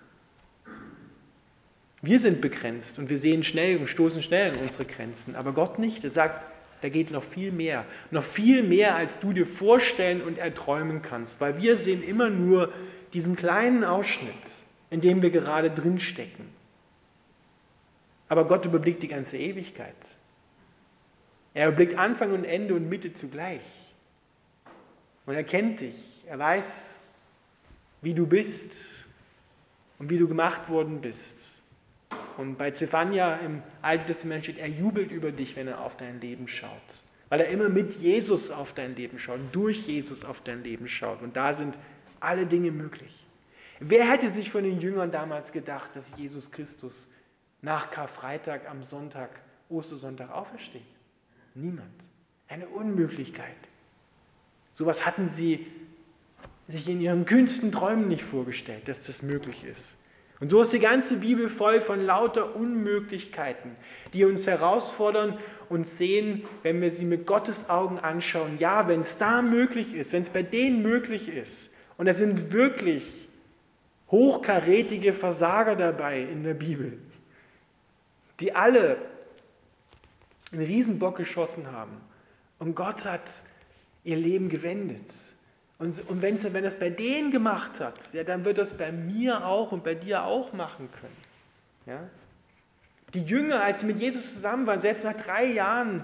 Wir 2.07 2.19
sind 2.19 2.39
begrenzt 2.39 2.99
und 2.99 3.09
wir 3.09 3.17
sehen 3.17 3.43
schnell 3.43 3.75
und 3.75 3.87
stoßen 3.87 4.23
schnell 4.23 4.51
an 4.53 4.61
unsere 4.61 4.85
Grenzen, 4.85 5.35
aber 5.35 5.51
Gott 5.51 5.77
nicht. 5.77 6.05
Er 6.05 6.09
sagt, 6.09 6.45
da 6.79 6.87
geht 6.87 7.11
noch 7.11 7.21
viel 7.21 7.51
mehr. 7.51 7.83
Noch 8.11 8.23
viel 8.23 8.63
mehr, 8.63 8.95
als 8.95 9.19
du 9.19 9.33
dir 9.33 9.45
vorstellen 9.45 10.21
und 10.21 10.37
erträumen 10.37 11.01
kannst, 11.01 11.41
weil 11.41 11.57
wir 11.57 11.75
sehen 11.75 12.01
immer 12.01 12.29
nur 12.29 12.71
diesen 13.11 13.35
kleinen 13.35 13.83
Ausschnitt, 13.83 14.31
in 14.89 15.01
dem 15.01 15.21
wir 15.21 15.31
gerade 15.31 15.69
drinstecken. 15.69 16.45
Aber 18.29 18.47
Gott 18.47 18.63
überblickt 18.63 19.03
die 19.03 19.09
ganze 19.09 19.37
Ewigkeit. 19.37 19.93
Er 21.53 21.67
überblickt 21.67 21.97
Anfang 21.97 22.31
und 22.31 22.45
Ende 22.45 22.73
und 22.73 22.87
Mitte 22.87 23.11
zugleich. 23.11 23.59
Und 25.25 25.35
er 25.35 25.43
kennt 25.43 25.81
dich. 25.81 26.23
Er 26.25 26.39
weiß, 26.39 26.99
wie 28.01 28.13
du 28.13 28.25
bist 28.25 29.07
und 29.99 30.09
wie 30.09 30.17
du 30.17 30.29
gemacht 30.29 30.69
worden 30.69 31.01
bist. 31.01 31.56
Und 32.37 32.57
bei 32.57 32.71
Zephania 32.71 33.37
im 33.37 33.63
Alten 33.81 34.07
Testament 34.07 34.43
steht, 34.43 34.57
er 34.57 34.67
jubelt 34.67 35.11
über 35.11 35.31
dich, 35.31 35.55
wenn 35.55 35.67
er 35.67 35.81
auf 35.81 35.97
dein 35.97 36.21
Leben 36.21 36.47
schaut. 36.47 37.03
Weil 37.29 37.41
er 37.41 37.47
immer 37.47 37.69
mit 37.69 37.93
Jesus 37.93 38.51
auf 38.51 38.73
dein 38.73 38.95
Leben 38.95 39.19
schaut, 39.19 39.39
durch 39.51 39.87
Jesus 39.87 40.23
auf 40.23 40.41
dein 40.41 40.63
Leben 40.63 40.87
schaut. 40.87 41.21
Und 41.21 41.35
da 41.35 41.53
sind 41.53 41.77
alle 42.19 42.45
Dinge 42.45 42.71
möglich. 42.71 43.25
Wer 43.79 44.09
hätte 44.09 44.29
sich 44.29 44.49
von 44.49 44.63
den 44.63 44.79
Jüngern 44.79 45.11
damals 45.11 45.51
gedacht, 45.51 45.95
dass 45.95 46.17
Jesus 46.17 46.51
Christus 46.51 47.11
nach 47.61 47.91
Karfreitag 47.91 48.69
am 48.69 48.83
Sonntag, 48.83 49.29
Ostersonntag 49.69 50.31
aufersteht? 50.31 50.81
Niemand. 51.53 52.03
Eine 52.47 52.67
Unmöglichkeit. 52.67 53.55
Sowas 54.73 55.05
hatten 55.05 55.27
sie 55.27 55.67
sich 56.67 56.87
in 56.87 57.01
ihren 57.01 57.25
kühnsten 57.25 57.71
Träumen 57.71 58.07
nicht 58.07 58.23
vorgestellt, 58.23 58.87
dass 58.87 59.05
das 59.05 59.21
möglich 59.21 59.63
ist. 59.63 59.95
Und 60.39 60.51
so 60.51 60.61
ist 60.61 60.73
die 60.73 60.79
ganze 60.79 61.17
Bibel 61.17 61.49
voll 61.49 61.81
von 61.81 62.05
lauter 62.05 62.55
Unmöglichkeiten, 62.55 63.75
die 64.13 64.23
uns 64.23 64.45
herausfordern 64.45 65.39
und 65.67 65.87
sehen, 65.87 66.45
wenn 66.61 66.79
wir 66.79 66.91
sie 66.91 67.05
mit 67.05 67.25
Gottes 67.25 67.69
Augen 67.69 67.97
anschauen. 67.97 68.57
Ja, 68.59 68.87
wenn 68.87 69.01
es 69.01 69.17
da 69.17 69.41
möglich 69.41 69.95
ist, 69.95 70.13
wenn 70.13 70.21
es 70.21 70.29
bei 70.29 70.43
denen 70.43 70.83
möglich 70.83 71.27
ist, 71.27 71.73
und 71.97 72.05
da 72.05 72.13
sind 72.13 72.51
wirklich 72.53 73.03
hochkarätige 74.11 75.13
Versager 75.13 75.75
dabei 75.75 76.21
in 76.21 76.43
der 76.43 76.53
Bibel, 76.53 76.99
die 78.39 78.53
alle 78.53 78.97
einen 80.51 80.61
Riesenbock 80.61 81.17
geschossen 81.17 81.71
haben. 81.71 81.97
Und 82.59 82.75
Gott 82.75 83.05
hat 83.05 83.41
ihr 84.03 84.17
Leben 84.17 84.49
gewendet. 84.49 85.09
Und, 85.79 86.09
und 86.09 86.21
wenn 86.21 86.63
das 86.63 86.79
bei 86.79 86.89
denen 86.89 87.31
gemacht 87.31 87.79
hat, 87.79 88.13
ja, 88.13 88.23
dann 88.23 88.45
wird 88.45 88.57
das 88.57 88.75
bei 88.75 88.91
mir 88.91 89.45
auch 89.45 89.71
und 89.71 89.83
bei 89.83 89.93
dir 89.93 90.23
auch 90.23 90.53
machen 90.53 90.89
können. 90.91 91.17
Ja? 91.85 92.09
Die 93.13 93.23
Jünger, 93.23 93.63
als 93.63 93.81
sie 93.81 93.87
mit 93.87 93.99
Jesus 93.99 94.33
zusammen 94.33 94.65
waren, 94.65 94.81
selbst 94.81 95.03
nach 95.03 95.13
drei 95.13 95.45
Jahren, 95.45 96.03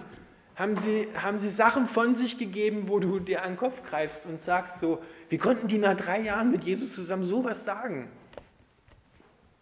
haben 0.56 0.76
sie, 0.78 1.08
haben 1.16 1.40
sie 1.40 1.50
Sachen 1.50 1.88
von 1.88 2.14
sich 2.14 2.38
gegeben, 2.38 2.88
wo 2.88 3.00
du 3.00 3.20
dir 3.20 3.42
an 3.42 3.54
den 3.54 3.58
Kopf 3.58 3.82
greifst 3.84 4.28
und 4.28 4.40
sagst 4.40 4.80
so, 4.80 5.02
wie 5.30 5.40
konnten 5.40 5.68
die 5.68 5.80
nach 5.80 5.98
drei 5.98 6.22
Jahren 6.22 6.52
mit 6.52 6.64
Jesus 6.64 6.94
zusammen 6.94 7.26
sowas 7.26 7.66
sagen? 7.66 8.10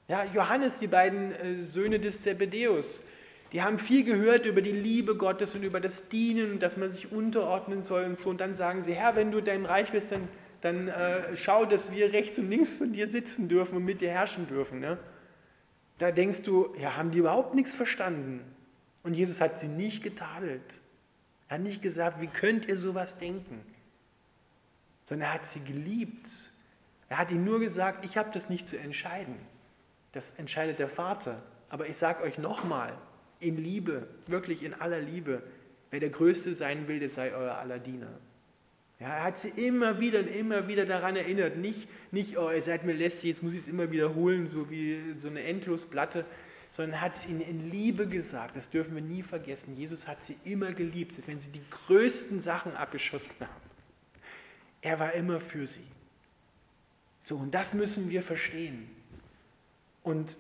Ja, 0.10 0.26
Johannes, 0.26 0.80
die 0.80 0.88
beiden 0.88 1.32
äh, 1.32 1.62
Söhne 1.62 2.00
des 2.00 2.22
Zebedeus, 2.22 3.04
die 3.52 3.62
haben 3.62 3.80
viel 3.80 4.04
gehört 4.04 4.46
über 4.46 4.62
die 4.62 4.72
Liebe 4.72 5.16
Gottes 5.16 5.56
und 5.56 5.64
über 5.64 5.82
das 5.82 6.08
Dienen 6.08 6.60
dass 6.60 6.78
man 6.78 6.92
sich 6.92 7.12
unterordnen 7.12 7.82
soll 7.82 8.06
und 8.06 8.18
so. 8.18 8.30
Und 8.30 8.40
dann 8.40 8.56
sagen 8.56 8.82
sie, 8.82 8.94
Herr, 8.94 9.16
wenn 9.16 9.32
du 9.32 9.42
dein 9.42 9.66
Reich 9.66 9.92
bist, 9.92 10.12
dann, 10.12 10.28
dann 10.62 10.88
äh, 10.88 11.36
schau, 11.36 11.66
dass 11.66 11.92
wir 11.92 12.14
rechts 12.14 12.40
und 12.40 12.50
links 12.50 12.74
von 12.74 12.94
dir 12.94 13.08
sitzen 13.08 13.50
dürfen 13.50 13.78
und 13.78 13.86
mit 13.86 14.00
dir 14.00 14.10
herrschen 14.10 14.48
dürfen. 14.48 14.80
Ne? 14.80 14.98
Da 15.98 16.12
denkst 16.12 16.44
du, 16.44 16.74
ja, 16.80 16.96
haben 16.96 17.12
die 17.12 17.20
überhaupt 17.20 17.54
nichts 17.54 17.76
verstanden? 17.76 18.42
Und 19.04 19.16
Jesus 19.16 19.42
hat 19.42 19.60
sie 19.60 19.68
nicht 19.68 20.04
getadelt. 20.04 20.62
Er 21.50 21.56
hat 21.56 21.64
nicht 21.64 21.82
gesagt, 21.82 22.22
wie 22.22 22.28
könnt 22.28 22.68
ihr 22.68 22.78
sowas 22.78 23.18
denken? 23.18 23.62
Sondern 25.04 25.30
er 25.30 25.34
hat 25.34 25.46
sie 25.46 25.64
geliebt. 25.64 26.30
Er 27.10 27.18
hat 27.18 27.32
ihnen 27.32 27.44
nur 27.44 27.60
gesagt, 27.60 28.06
ich 28.06 28.18
habe 28.18 28.30
das 28.32 28.48
nicht 28.48 28.70
zu 28.70 28.78
entscheiden. 28.78 29.36
Das 30.14 30.32
entscheidet 30.38 30.80
der 30.80 30.88
Vater. 30.88 31.42
Aber 31.68 31.88
ich 31.88 31.98
sage 31.98 32.24
euch 32.24 32.38
nochmal, 32.38 32.94
in 33.42 33.58
Liebe, 33.58 34.08
wirklich 34.28 34.64
in 34.64 34.74
aller 34.74 35.00
Liebe, 35.00 35.44
wer 35.90 36.00
der 36.00 36.10
Größte 36.10 36.54
sein 36.54 36.88
will, 36.88 37.00
der 37.00 37.10
sei 37.10 37.34
euer 37.34 37.56
aller 37.58 37.80
Diener. 37.80 38.20
Ja, 39.00 39.08
er 39.08 39.24
hat 39.24 39.40
sie 39.40 39.50
immer 39.50 40.00
wieder 40.00 40.20
und 40.20 40.28
immer 40.28 40.68
wieder 40.68 40.86
daran 40.86 41.16
erinnert. 41.16 41.58
Nicht, 41.58 41.88
nicht 42.12 42.38
oh, 42.38 42.52
ihr 42.52 42.62
seid 42.62 42.86
mir 42.86 42.94
lästig, 42.94 43.30
jetzt 43.30 43.44
muss 43.44 43.54
ich 43.54 43.62
es 43.62 43.68
immer 43.68 43.92
wiederholen, 43.92 44.46
so 44.46 44.70
wie 44.70 45.16
so 45.18 45.28
eine 45.28 45.42
Endlosplatte, 45.44 46.24
sondern 46.70 46.94
er 46.94 47.02
hat 47.02 47.16
es 47.16 47.28
ihnen 47.28 47.42
in 47.42 47.72
Liebe 47.72 48.08
gesagt. 48.08 48.56
Das 48.56 48.70
dürfen 48.70 48.94
wir 48.94 49.02
nie 49.02 49.24
vergessen. 49.24 49.76
Jesus 49.76 50.08
hat 50.08 50.24
sie 50.24 50.38
immer 50.46 50.72
geliebt, 50.72 51.18
wenn 51.26 51.40
sie 51.40 51.52
die 51.52 51.64
größten 51.88 52.42
Sachen 52.42 52.76
abgeschossen 52.76 53.36
haben. 53.40 53.72
Er 54.82 55.00
war 55.00 55.14
immer 55.14 55.40
für 55.40 55.66
sie. 55.66 55.86
So, 57.20 57.38
und 57.38 57.56
das 57.56 57.74
müssen 57.74 58.10
wir 58.10 58.22
verstehen. 58.22 58.88
Und 60.04 60.38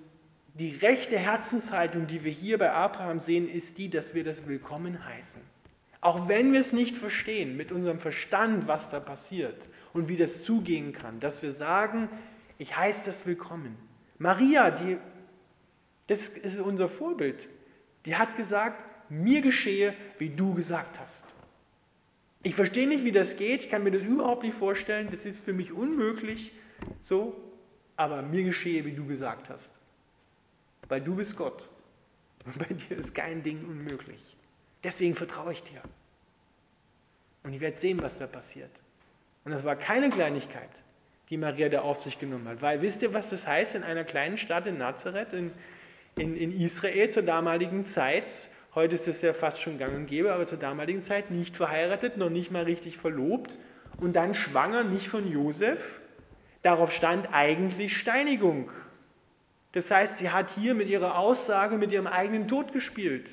die 0.53 0.75
rechte 0.75 1.17
Herzenshaltung, 1.17 2.08
die 2.08 2.24
wir 2.24 2.31
hier 2.31 2.58
bei 2.58 2.72
Abraham 2.72 3.20
sehen, 3.20 3.50
ist 3.50 3.77
die, 3.77 3.89
dass 3.89 4.13
wir 4.13 4.24
das 4.24 4.48
Willkommen 4.48 5.05
heißen. 5.05 5.41
Auch 6.01 6.27
wenn 6.27 6.51
wir 6.51 6.60
es 6.60 6.74
nicht 6.74 6.98
verstehen 6.98 7.55
mit 7.55 7.72
unserem 7.72 8.00
Verstand, 8.00 8.67
was 8.67 8.89
da 8.89 9.00
passiert 9.00 9.70
und 9.93 10.10
wie 10.10 10.17
das 10.17 10.43
zugehen 10.43 10.93
kann, 10.93 11.20
dass 11.20 11.43
wir 11.43 11.53
sagen, 11.53 12.10
ich 12.58 12.75
heiße 12.75 13.05
das 13.05 13.25
Willkommen. 13.25 13.77
Maria, 14.17 14.72
die, 14.72 14.98
das 16.08 16.27
ist 16.27 16.60
unser 16.60 16.89
Vorbild, 16.89 17.48
die 18.05 18.15
hat 18.15 18.36
gesagt, 18.36 18.84
mir 19.10 19.41
geschehe, 19.41 19.93
wie 20.17 20.29
du 20.29 20.53
gesagt 20.53 21.00
hast. 21.00 21.25
Ich 22.43 22.55
verstehe 22.55 22.88
nicht, 22.88 23.03
wie 23.03 23.12
das 23.12 23.38
geht, 23.38 23.62
ich 23.62 23.70
kann 23.70 23.84
mir 23.84 23.91
das 23.91 24.03
überhaupt 24.03 24.43
nicht 24.43 24.55
vorstellen, 24.55 25.10
das 25.12 25.25
ist 25.25 25.46
für 25.46 25.53
mich 25.53 25.72
unmöglich, 25.72 26.51
so, 27.01 27.36
aber 27.96 28.24
mir 28.24 28.43
geschehe, 28.43 28.84
wie 28.86 28.93
du 28.93 29.05
gesagt 29.05 29.50
hast. 29.50 29.80
Weil 30.91 31.00
du 31.00 31.15
bist 31.15 31.38
Gott. 31.38 31.69
Und 32.45 32.60
bei 32.60 32.74
dir 32.74 32.98
ist 32.98 33.15
kein 33.15 33.41
Ding 33.41 33.63
unmöglich. 33.63 34.19
Deswegen 34.83 35.15
vertraue 35.15 35.53
ich 35.53 35.63
dir. 35.63 35.81
Und 37.43 37.53
ich 37.53 37.62
werde 37.62 37.77
sehen, 37.77 38.01
was 38.01 38.19
da 38.19 38.27
passiert. 38.27 38.71
Und 39.45 39.53
das 39.53 39.63
war 39.63 39.77
keine 39.77 40.10
Kleinigkeit, 40.10 40.69
die 41.29 41.38
Maria 41.38 41.69
da 41.69 41.79
auf 41.79 42.01
sich 42.01 42.19
genommen 42.19 42.45
hat. 42.50 42.62
Weil 42.62 42.81
wisst 42.81 43.01
ihr, 43.03 43.13
was 43.13 43.29
das 43.29 43.48
heißt 43.48 43.75
in 43.75 43.83
einer 43.83 44.03
kleinen 44.03 44.38
Stadt 44.38 44.67
in 44.67 44.77
Nazareth, 44.77 45.31
in, 45.31 45.51
in, 46.17 46.36
in 46.36 46.51
Israel 46.51 47.10
zur 47.10 47.24
damaligen 47.24 47.86
Zeit? 47.86 48.50
Heute 48.75 48.95
ist 48.95 49.07
es 49.07 49.21
ja 49.21 49.33
fast 49.33 49.62
schon 49.62 49.77
gang 49.77 49.95
und 49.95 50.07
gäbe, 50.07 50.33
aber 50.33 50.45
zur 50.45 50.60
damaligen 50.60 51.00
Zeit 51.00 51.31
nicht 51.31 51.55
verheiratet, 51.55 52.17
noch 52.17 52.29
nicht 52.29 52.51
mal 52.51 52.63
richtig 52.63 52.98
verlobt 52.98 53.57
und 53.95 54.12
dann 54.13 54.33
schwanger, 54.33 54.83
nicht 54.83 55.07
von 55.07 55.31
Josef, 55.31 56.01
Darauf 56.62 56.91
stand 56.91 57.33
eigentlich 57.33 57.98
Steinigung. 57.98 58.69
Das 59.74 59.90
heißt, 59.90 60.18
sie 60.18 60.30
hat 60.30 60.51
hier 60.51 60.74
mit 60.74 60.90
ihrer 60.90 61.18
Aussage 61.18 61.78
mit 61.78 61.92
ihrem 61.92 62.08
eigenen 62.08 62.48
Tod 62.48 62.74
gespielt. 62.74 63.30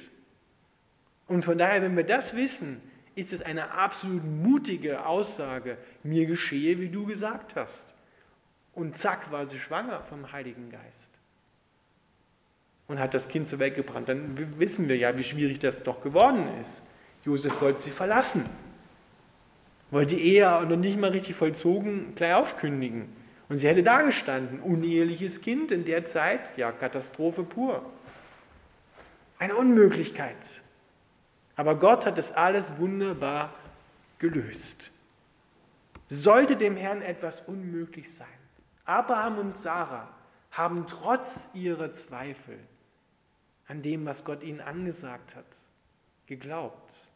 Und 1.27 1.45
von 1.45 1.59
daher, 1.59 1.83
wenn 1.83 1.97
wir 1.97 2.05
das 2.05 2.37
wissen, 2.37 2.81
ist 3.15 3.33
es 3.33 3.43
eine 3.43 3.73
absolut 3.73 4.25
mutige 4.25 5.05
Aussage, 5.05 5.77
mir 6.05 6.27
geschehe, 6.27 6.81
wie 6.81 6.89
du 6.89 7.05
gesagt 7.07 7.57
hast. 7.57 7.93
Und 8.75 8.97
zack, 8.97 9.33
war 9.33 9.45
sie 9.45 9.59
schwanger 9.59 10.05
vom 10.05 10.31
Heiligen 10.31 10.71
Geist. 10.71 11.13
Und 12.87 13.01
hat 13.01 13.13
das 13.13 13.29
Kind 13.29 13.49
so 13.49 13.59
weggebrannt. 13.59 14.09
Dann 14.09 14.59
wissen 14.59 14.89
wir 14.89 14.97
ja, 14.97 15.19
wie 15.19 15.25
schwierig 15.25 15.59
das 15.59 15.83
doch 15.83 16.01
geworden 16.01 16.47
ist. 16.61 16.89
Josef 17.25 17.61
wollte 17.61 17.81
sie 17.81 17.91
verlassen. 17.91 18.49
Wollte 19.91 20.15
die 20.15 20.23
Ehe 20.23 20.49
noch 20.67 20.77
nicht 20.77 20.99
mal 20.99 21.11
richtig 21.11 21.35
vollzogen 21.35 22.15
gleich 22.15 22.35
aufkündigen. 22.35 23.09
Und 23.49 23.59
sie 23.59 23.69
hätte 23.69 23.83
da 23.83 24.03
gestanden, 24.03 24.61
uneheliches 24.61 25.41
Kind 25.41 25.71
in 25.71 25.85
der 25.85 26.05
Zeit, 26.05 26.57
ja, 26.59 26.71
Katastrophe 26.71 27.43
pur. 27.43 27.85
Eine 29.39 29.57
Unmöglichkeit. 29.57 30.61
Aber 31.57 31.77
Gott 31.77 32.07
hat 32.07 32.19
das 32.19 32.33
alles 32.33 32.79
wunderbar 32.79 33.55
gelöst. 34.19 34.91
Sollte 36.11 36.57
dem 36.57 36.77
Herrn 36.77 37.03
etwas 37.03 37.43
unmöglich 37.43 38.15
sein? 38.15 38.27
Abraham 38.85 39.39
und 39.39 39.57
Sarah 39.57 40.09
haben 40.51 40.87
trotz 40.87 41.49
ihrer 41.55 41.91
Zweifel 41.93 42.59
an 43.67 43.83
dem, 43.83 44.07
was 44.07 44.25
Gott 44.25 44.43
ihnen 44.43 44.61
angesagt 44.61 45.37
hat, 45.37 45.45
geglaubt 46.27 47.07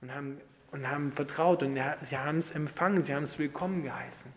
und 0.00 0.12
haben, 0.12 0.40
und 0.72 0.88
haben 0.88 1.12
vertraut 1.12 1.62
und 1.62 1.78
sie 2.00 2.18
haben 2.18 2.38
es 2.38 2.50
empfangen, 2.50 3.02
sie 3.02 3.14
haben 3.14 3.22
es 3.22 3.38
willkommen 3.38 3.82
geheißen. 3.82 4.32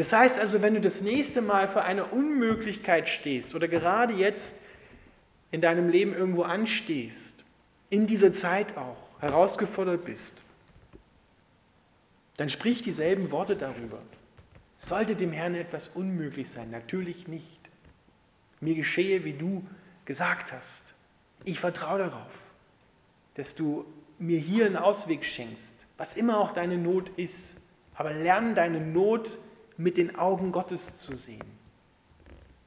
Das 0.00 0.14
heißt 0.14 0.38
also, 0.38 0.62
wenn 0.62 0.72
du 0.72 0.80
das 0.80 1.02
nächste 1.02 1.42
Mal 1.42 1.68
vor 1.68 1.82
einer 1.82 2.10
Unmöglichkeit 2.10 3.06
stehst 3.06 3.54
oder 3.54 3.68
gerade 3.68 4.14
jetzt 4.14 4.56
in 5.50 5.60
deinem 5.60 5.90
Leben 5.90 6.14
irgendwo 6.14 6.40
anstehst, 6.40 7.44
in 7.90 8.06
dieser 8.06 8.32
Zeit 8.32 8.78
auch 8.78 8.96
herausgefordert 9.18 10.06
bist, 10.06 10.42
dann 12.38 12.48
sprich 12.48 12.80
dieselben 12.80 13.30
Worte 13.30 13.56
darüber. 13.56 13.98
Sollte 14.78 15.16
dem 15.16 15.32
Herrn 15.32 15.54
etwas 15.54 15.88
unmöglich 15.88 16.48
sein? 16.48 16.70
Natürlich 16.70 17.28
nicht. 17.28 17.60
Mir 18.62 18.76
geschehe, 18.76 19.22
wie 19.26 19.34
du 19.34 19.62
gesagt 20.06 20.50
hast. 20.50 20.94
Ich 21.44 21.60
vertraue 21.60 21.98
darauf, 21.98 22.32
dass 23.34 23.54
du 23.54 23.84
mir 24.18 24.38
hier 24.38 24.64
einen 24.64 24.76
Ausweg 24.76 25.26
schenkst, 25.26 25.76
was 25.98 26.16
immer 26.16 26.38
auch 26.40 26.54
deine 26.54 26.78
Not 26.78 27.10
ist. 27.18 27.60
Aber 27.94 28.14
lern 28.14 28.54
deine 28.54 28.80
Not 28.80 29.38
mit 29.80 29.96
den 29.96 30.16
Augen 30.16 30.52
Gottes 30.52 30.98
zu 30.98 31.16
sehen. 31.16 31.58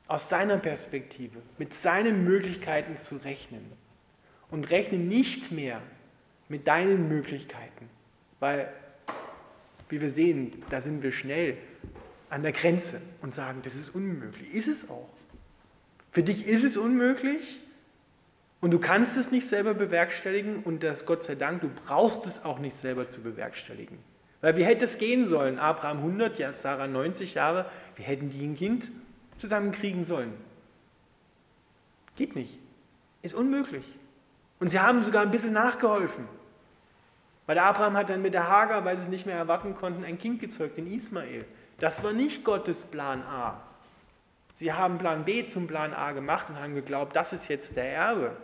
Aus 0.08 0.30
seiner 0.30 0.58
Perspektive, 0.58 1.40
mit 1.58 1.74
seinen 1.74 2.24
Möglichkeiten 2.24 2.98
zu 2.98 3.18
rechnen. 3.18 3.64
Und 4.50 4.70
rechne 4.70 4.98
nicht 4.98 5.52
mehr 5.52 5.82
mit 6.50 6.68
deinen 6.68 7.08
Möglichkeiten, 7.08 7.90
weil, 8.40 8.72
wie 9.90 10.02
wir 10.02 10.10
sehen, 10.10 10.64
da 10.70 10.82
sind 10.82 11.02
wir 11.02 11.12
schnell 11.12 11.58
an 12.30 12.44
der 12.44 12.52
Grenze 12.52 13.02
und 13.22 13.34
sagen, 13.34 13.62
das 13.64 13.76
ist 13.76 13.90
unmöglich. 13.90 14.54
Ist 14.54 14.68
es 14.68 14.90
auch. 14.90 15.10
Für 16.12 16.22
dich 16.22 16.48
ist 16.48 16.64
es 16.64 16.78
unmöglich 16.78 17.60
und 18.62 18.72
du 18.72 18.80
kannst 18.80 19.18
es 19.18 19.32
nicht 19.32 19.48
selber 19.48 19.74
bewerkstelligen 19.74 20.64
und 20.64 20.84
das 20.84 21.06
Gott 21.06 21.24
sei 21.24 21.36
Dank, 21.36 21.62
du 21.62 21.70
brauchst 21.86 22.28
es 22.28 22.44
auch 22.44 22.60
nicht 22.60 22.76
selber 22.76 23.10
zu 23.10 23.22
bewerkstelligen. 23.22 23.98
Weil 24.44 24.58
wie 24.58 24.66
hätte 24.66 24.84
es 24.84 24.98
gehen 24.98 25.26
sollen? 25.26 25.58
Abraham 25.58 26.00
100, 26.00 26.38
ja, 26.38 26.52
Sarah 26.52 26.86
90 26.86 27.34
Jahre, 27.36 27.66
wie 27.96 28.04
hätten 28.04 28.30
die 28.30 28.46
ein 28.46 28.58
Kind 28.58 28.92
zusammenkriegen 29.38 30.04
sollen? 30.04 30.34
Geht 32.18 32.36
nicht. 32.36 32.60
Ist 33.22 33.34
unmöglich. 33.34 33.86
Und 34.60 34.68
sie 34.68 34.82
haben 34.82 35.06
sogar 35.06 35.22
ein 35.22 35.32
bisschen 35.32 35.54
nachgeholfen. 35.54 36.28
Weil 37.46 37.56
der 37.56 37.64
Abraham 37.64 37.96
hat 37.96 38.10
dann 38.10 38.22
mit 38.22 38.34
der 38.34 38.50
Hagar, 38.50 38.84
weil 38.84 38.98
sie 38.98 39.04
es 39.04 39.08
nicht 39.08 39.26
mehr 39.26 39.38
erwarten 39.38 39.76
konnten, 39.76 40.04
ein 40.04 40.18
Kind 40.18 40.42
gezeugt, 40.42 40.76
den 40.76 40.92
Ismael. 40.92 41.46
Das 41.80 42.04
war 42.04 42.12
nicht 42.12 42.44
Gottes 42.44 42.84
Plan 42.84 43.24
A. 43.24 43.62
Sie 44.56 44.74
haben 44.74 44.98
Plan 44.98 45.24
B 45.24 45.46
zum 45.46 45.68
Plan 45.68 45.94
A 45.94 46.12
gemacht 46.12 46.50
und 46.50 46.60
haben 46.60 46.76
geglaubt, 46.76 47.16
das 47.16 47.32
ist 47.32 47.48
jetzt 47.48 47.78
der 47.78 47.94
Erbe. 47.94 48.36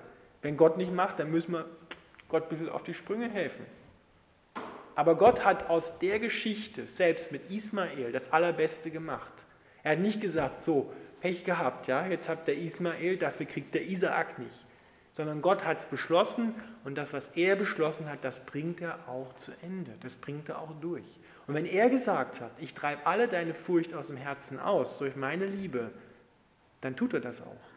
Wenn 0.41 0.56
Gott 0.56 0.77
nicht 0.77 0.94
macht, 0.94 1.20
dann 1.20 1.29
müssen 1.29 1.51
wir 1.51 1.65
Gott 2.29 2.44
ein 2.44 2.50
bisschen 2.50 2.70
auf 2.70 2.84
die 2.84 2.94
Sprünge 2.94 3.29
helfen. 3.29 3.65
Aber 5.00 5.15
Gott 5.15 5.46
hat 5.46 5.70
aus 5.70 5.98
der 6.00 6.20
Geschichte 6.20 6.86
selbst 6.86 7.32
mit 7.32 7.50
Ismael 7.50 8.12
das 8.12 8.34
Allerbeste 8.34 8.91
gemacht. 8.91 9.32
Er 9.82 9.94
hat 9.94 10.00
nicht 10.00 10.20
gesagt, 10.20 10.62
so, 10.62 10.91
Pech 11.22 11.46
gehabt, 11.46 11.88
ja, 11.88 12.06
jetzt 12.06 12.27
habt 12.27 12.50
der 12.50 12.58
Ismael, 12.58 13.15
dafür 13.18 13.46
kriegt 13.46 13.74
der 13.74 13.88
Isaak 13.88 14.39
nicht 14.39 14.65
sondern 15.20 15.41
Gott 15.41 15.65
hat 15.65 15.79
es 15.79 15.86
beschlossen 15.86 16.53
und 16.86 16.96
das, 16.98 17.12
was 17.12 17.27
er 17.29 17.58
beschlossen 17.58 18.10
hat, 18.10 18.24
das 18.24 18.39
bringt 18.46 18.79
er 18.79 19.10
auch 19.10 19.36
zu 19.36 19.51
Ende, 19.62 19.91
das 20.01 20.15
bringt 20.15 20.48
er 20.48 20.60
auch 20.60 20.72
durch. 20.79 21.20
Und 21.46 21.56
wenn 21.56 21.65
er 21.65 21.89
gesagt 21.89 22.39
hat, 22.39 22.51
ich 22.60 22.74
treibe 22.74 23.06
alle 23.06 23.27
deine 23.27 23.53
Furcht 23.53 23.94
aus 23.94 24.08
dem 24.08 24.15
Herzen 24.15 24.60
aus 24.60 24.98
durch 24.98 25.18
meine 25.18 25.46
Liebe, 25.46 25.91
dann 26.79 26.96
tut 26.96 27.13
er 27.13 27.20
das 27.20 27.41
auch. 27.41 27.68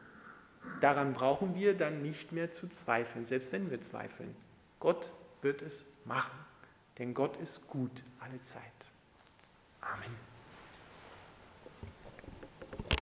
Daran 0.80 1.14
brauchen 1.14 1.56
wir 1.56 1.74
dann 1.74 2.02
nicht 2.02 2.30
mehr 2.30 2.52
zu 2.52 2.68
zweifeln, 2.68 3.26
selbst 3.26 3.50
wenn 3.50 3.72
wir 3.72 3.80
zweifeln. 3.80 4.36
Gott 4.78 5.10
wird 5.40 5.62
es 5.62 5.84
machen, 6.04 6.38
denn 6.98 7.14
Gott 7.14 7.36
ist 7.38 7.66
gut 7.68 8.02
alle 8.20 8.40
Zeit. 8.42 8.62
Amen. 9.80 10.31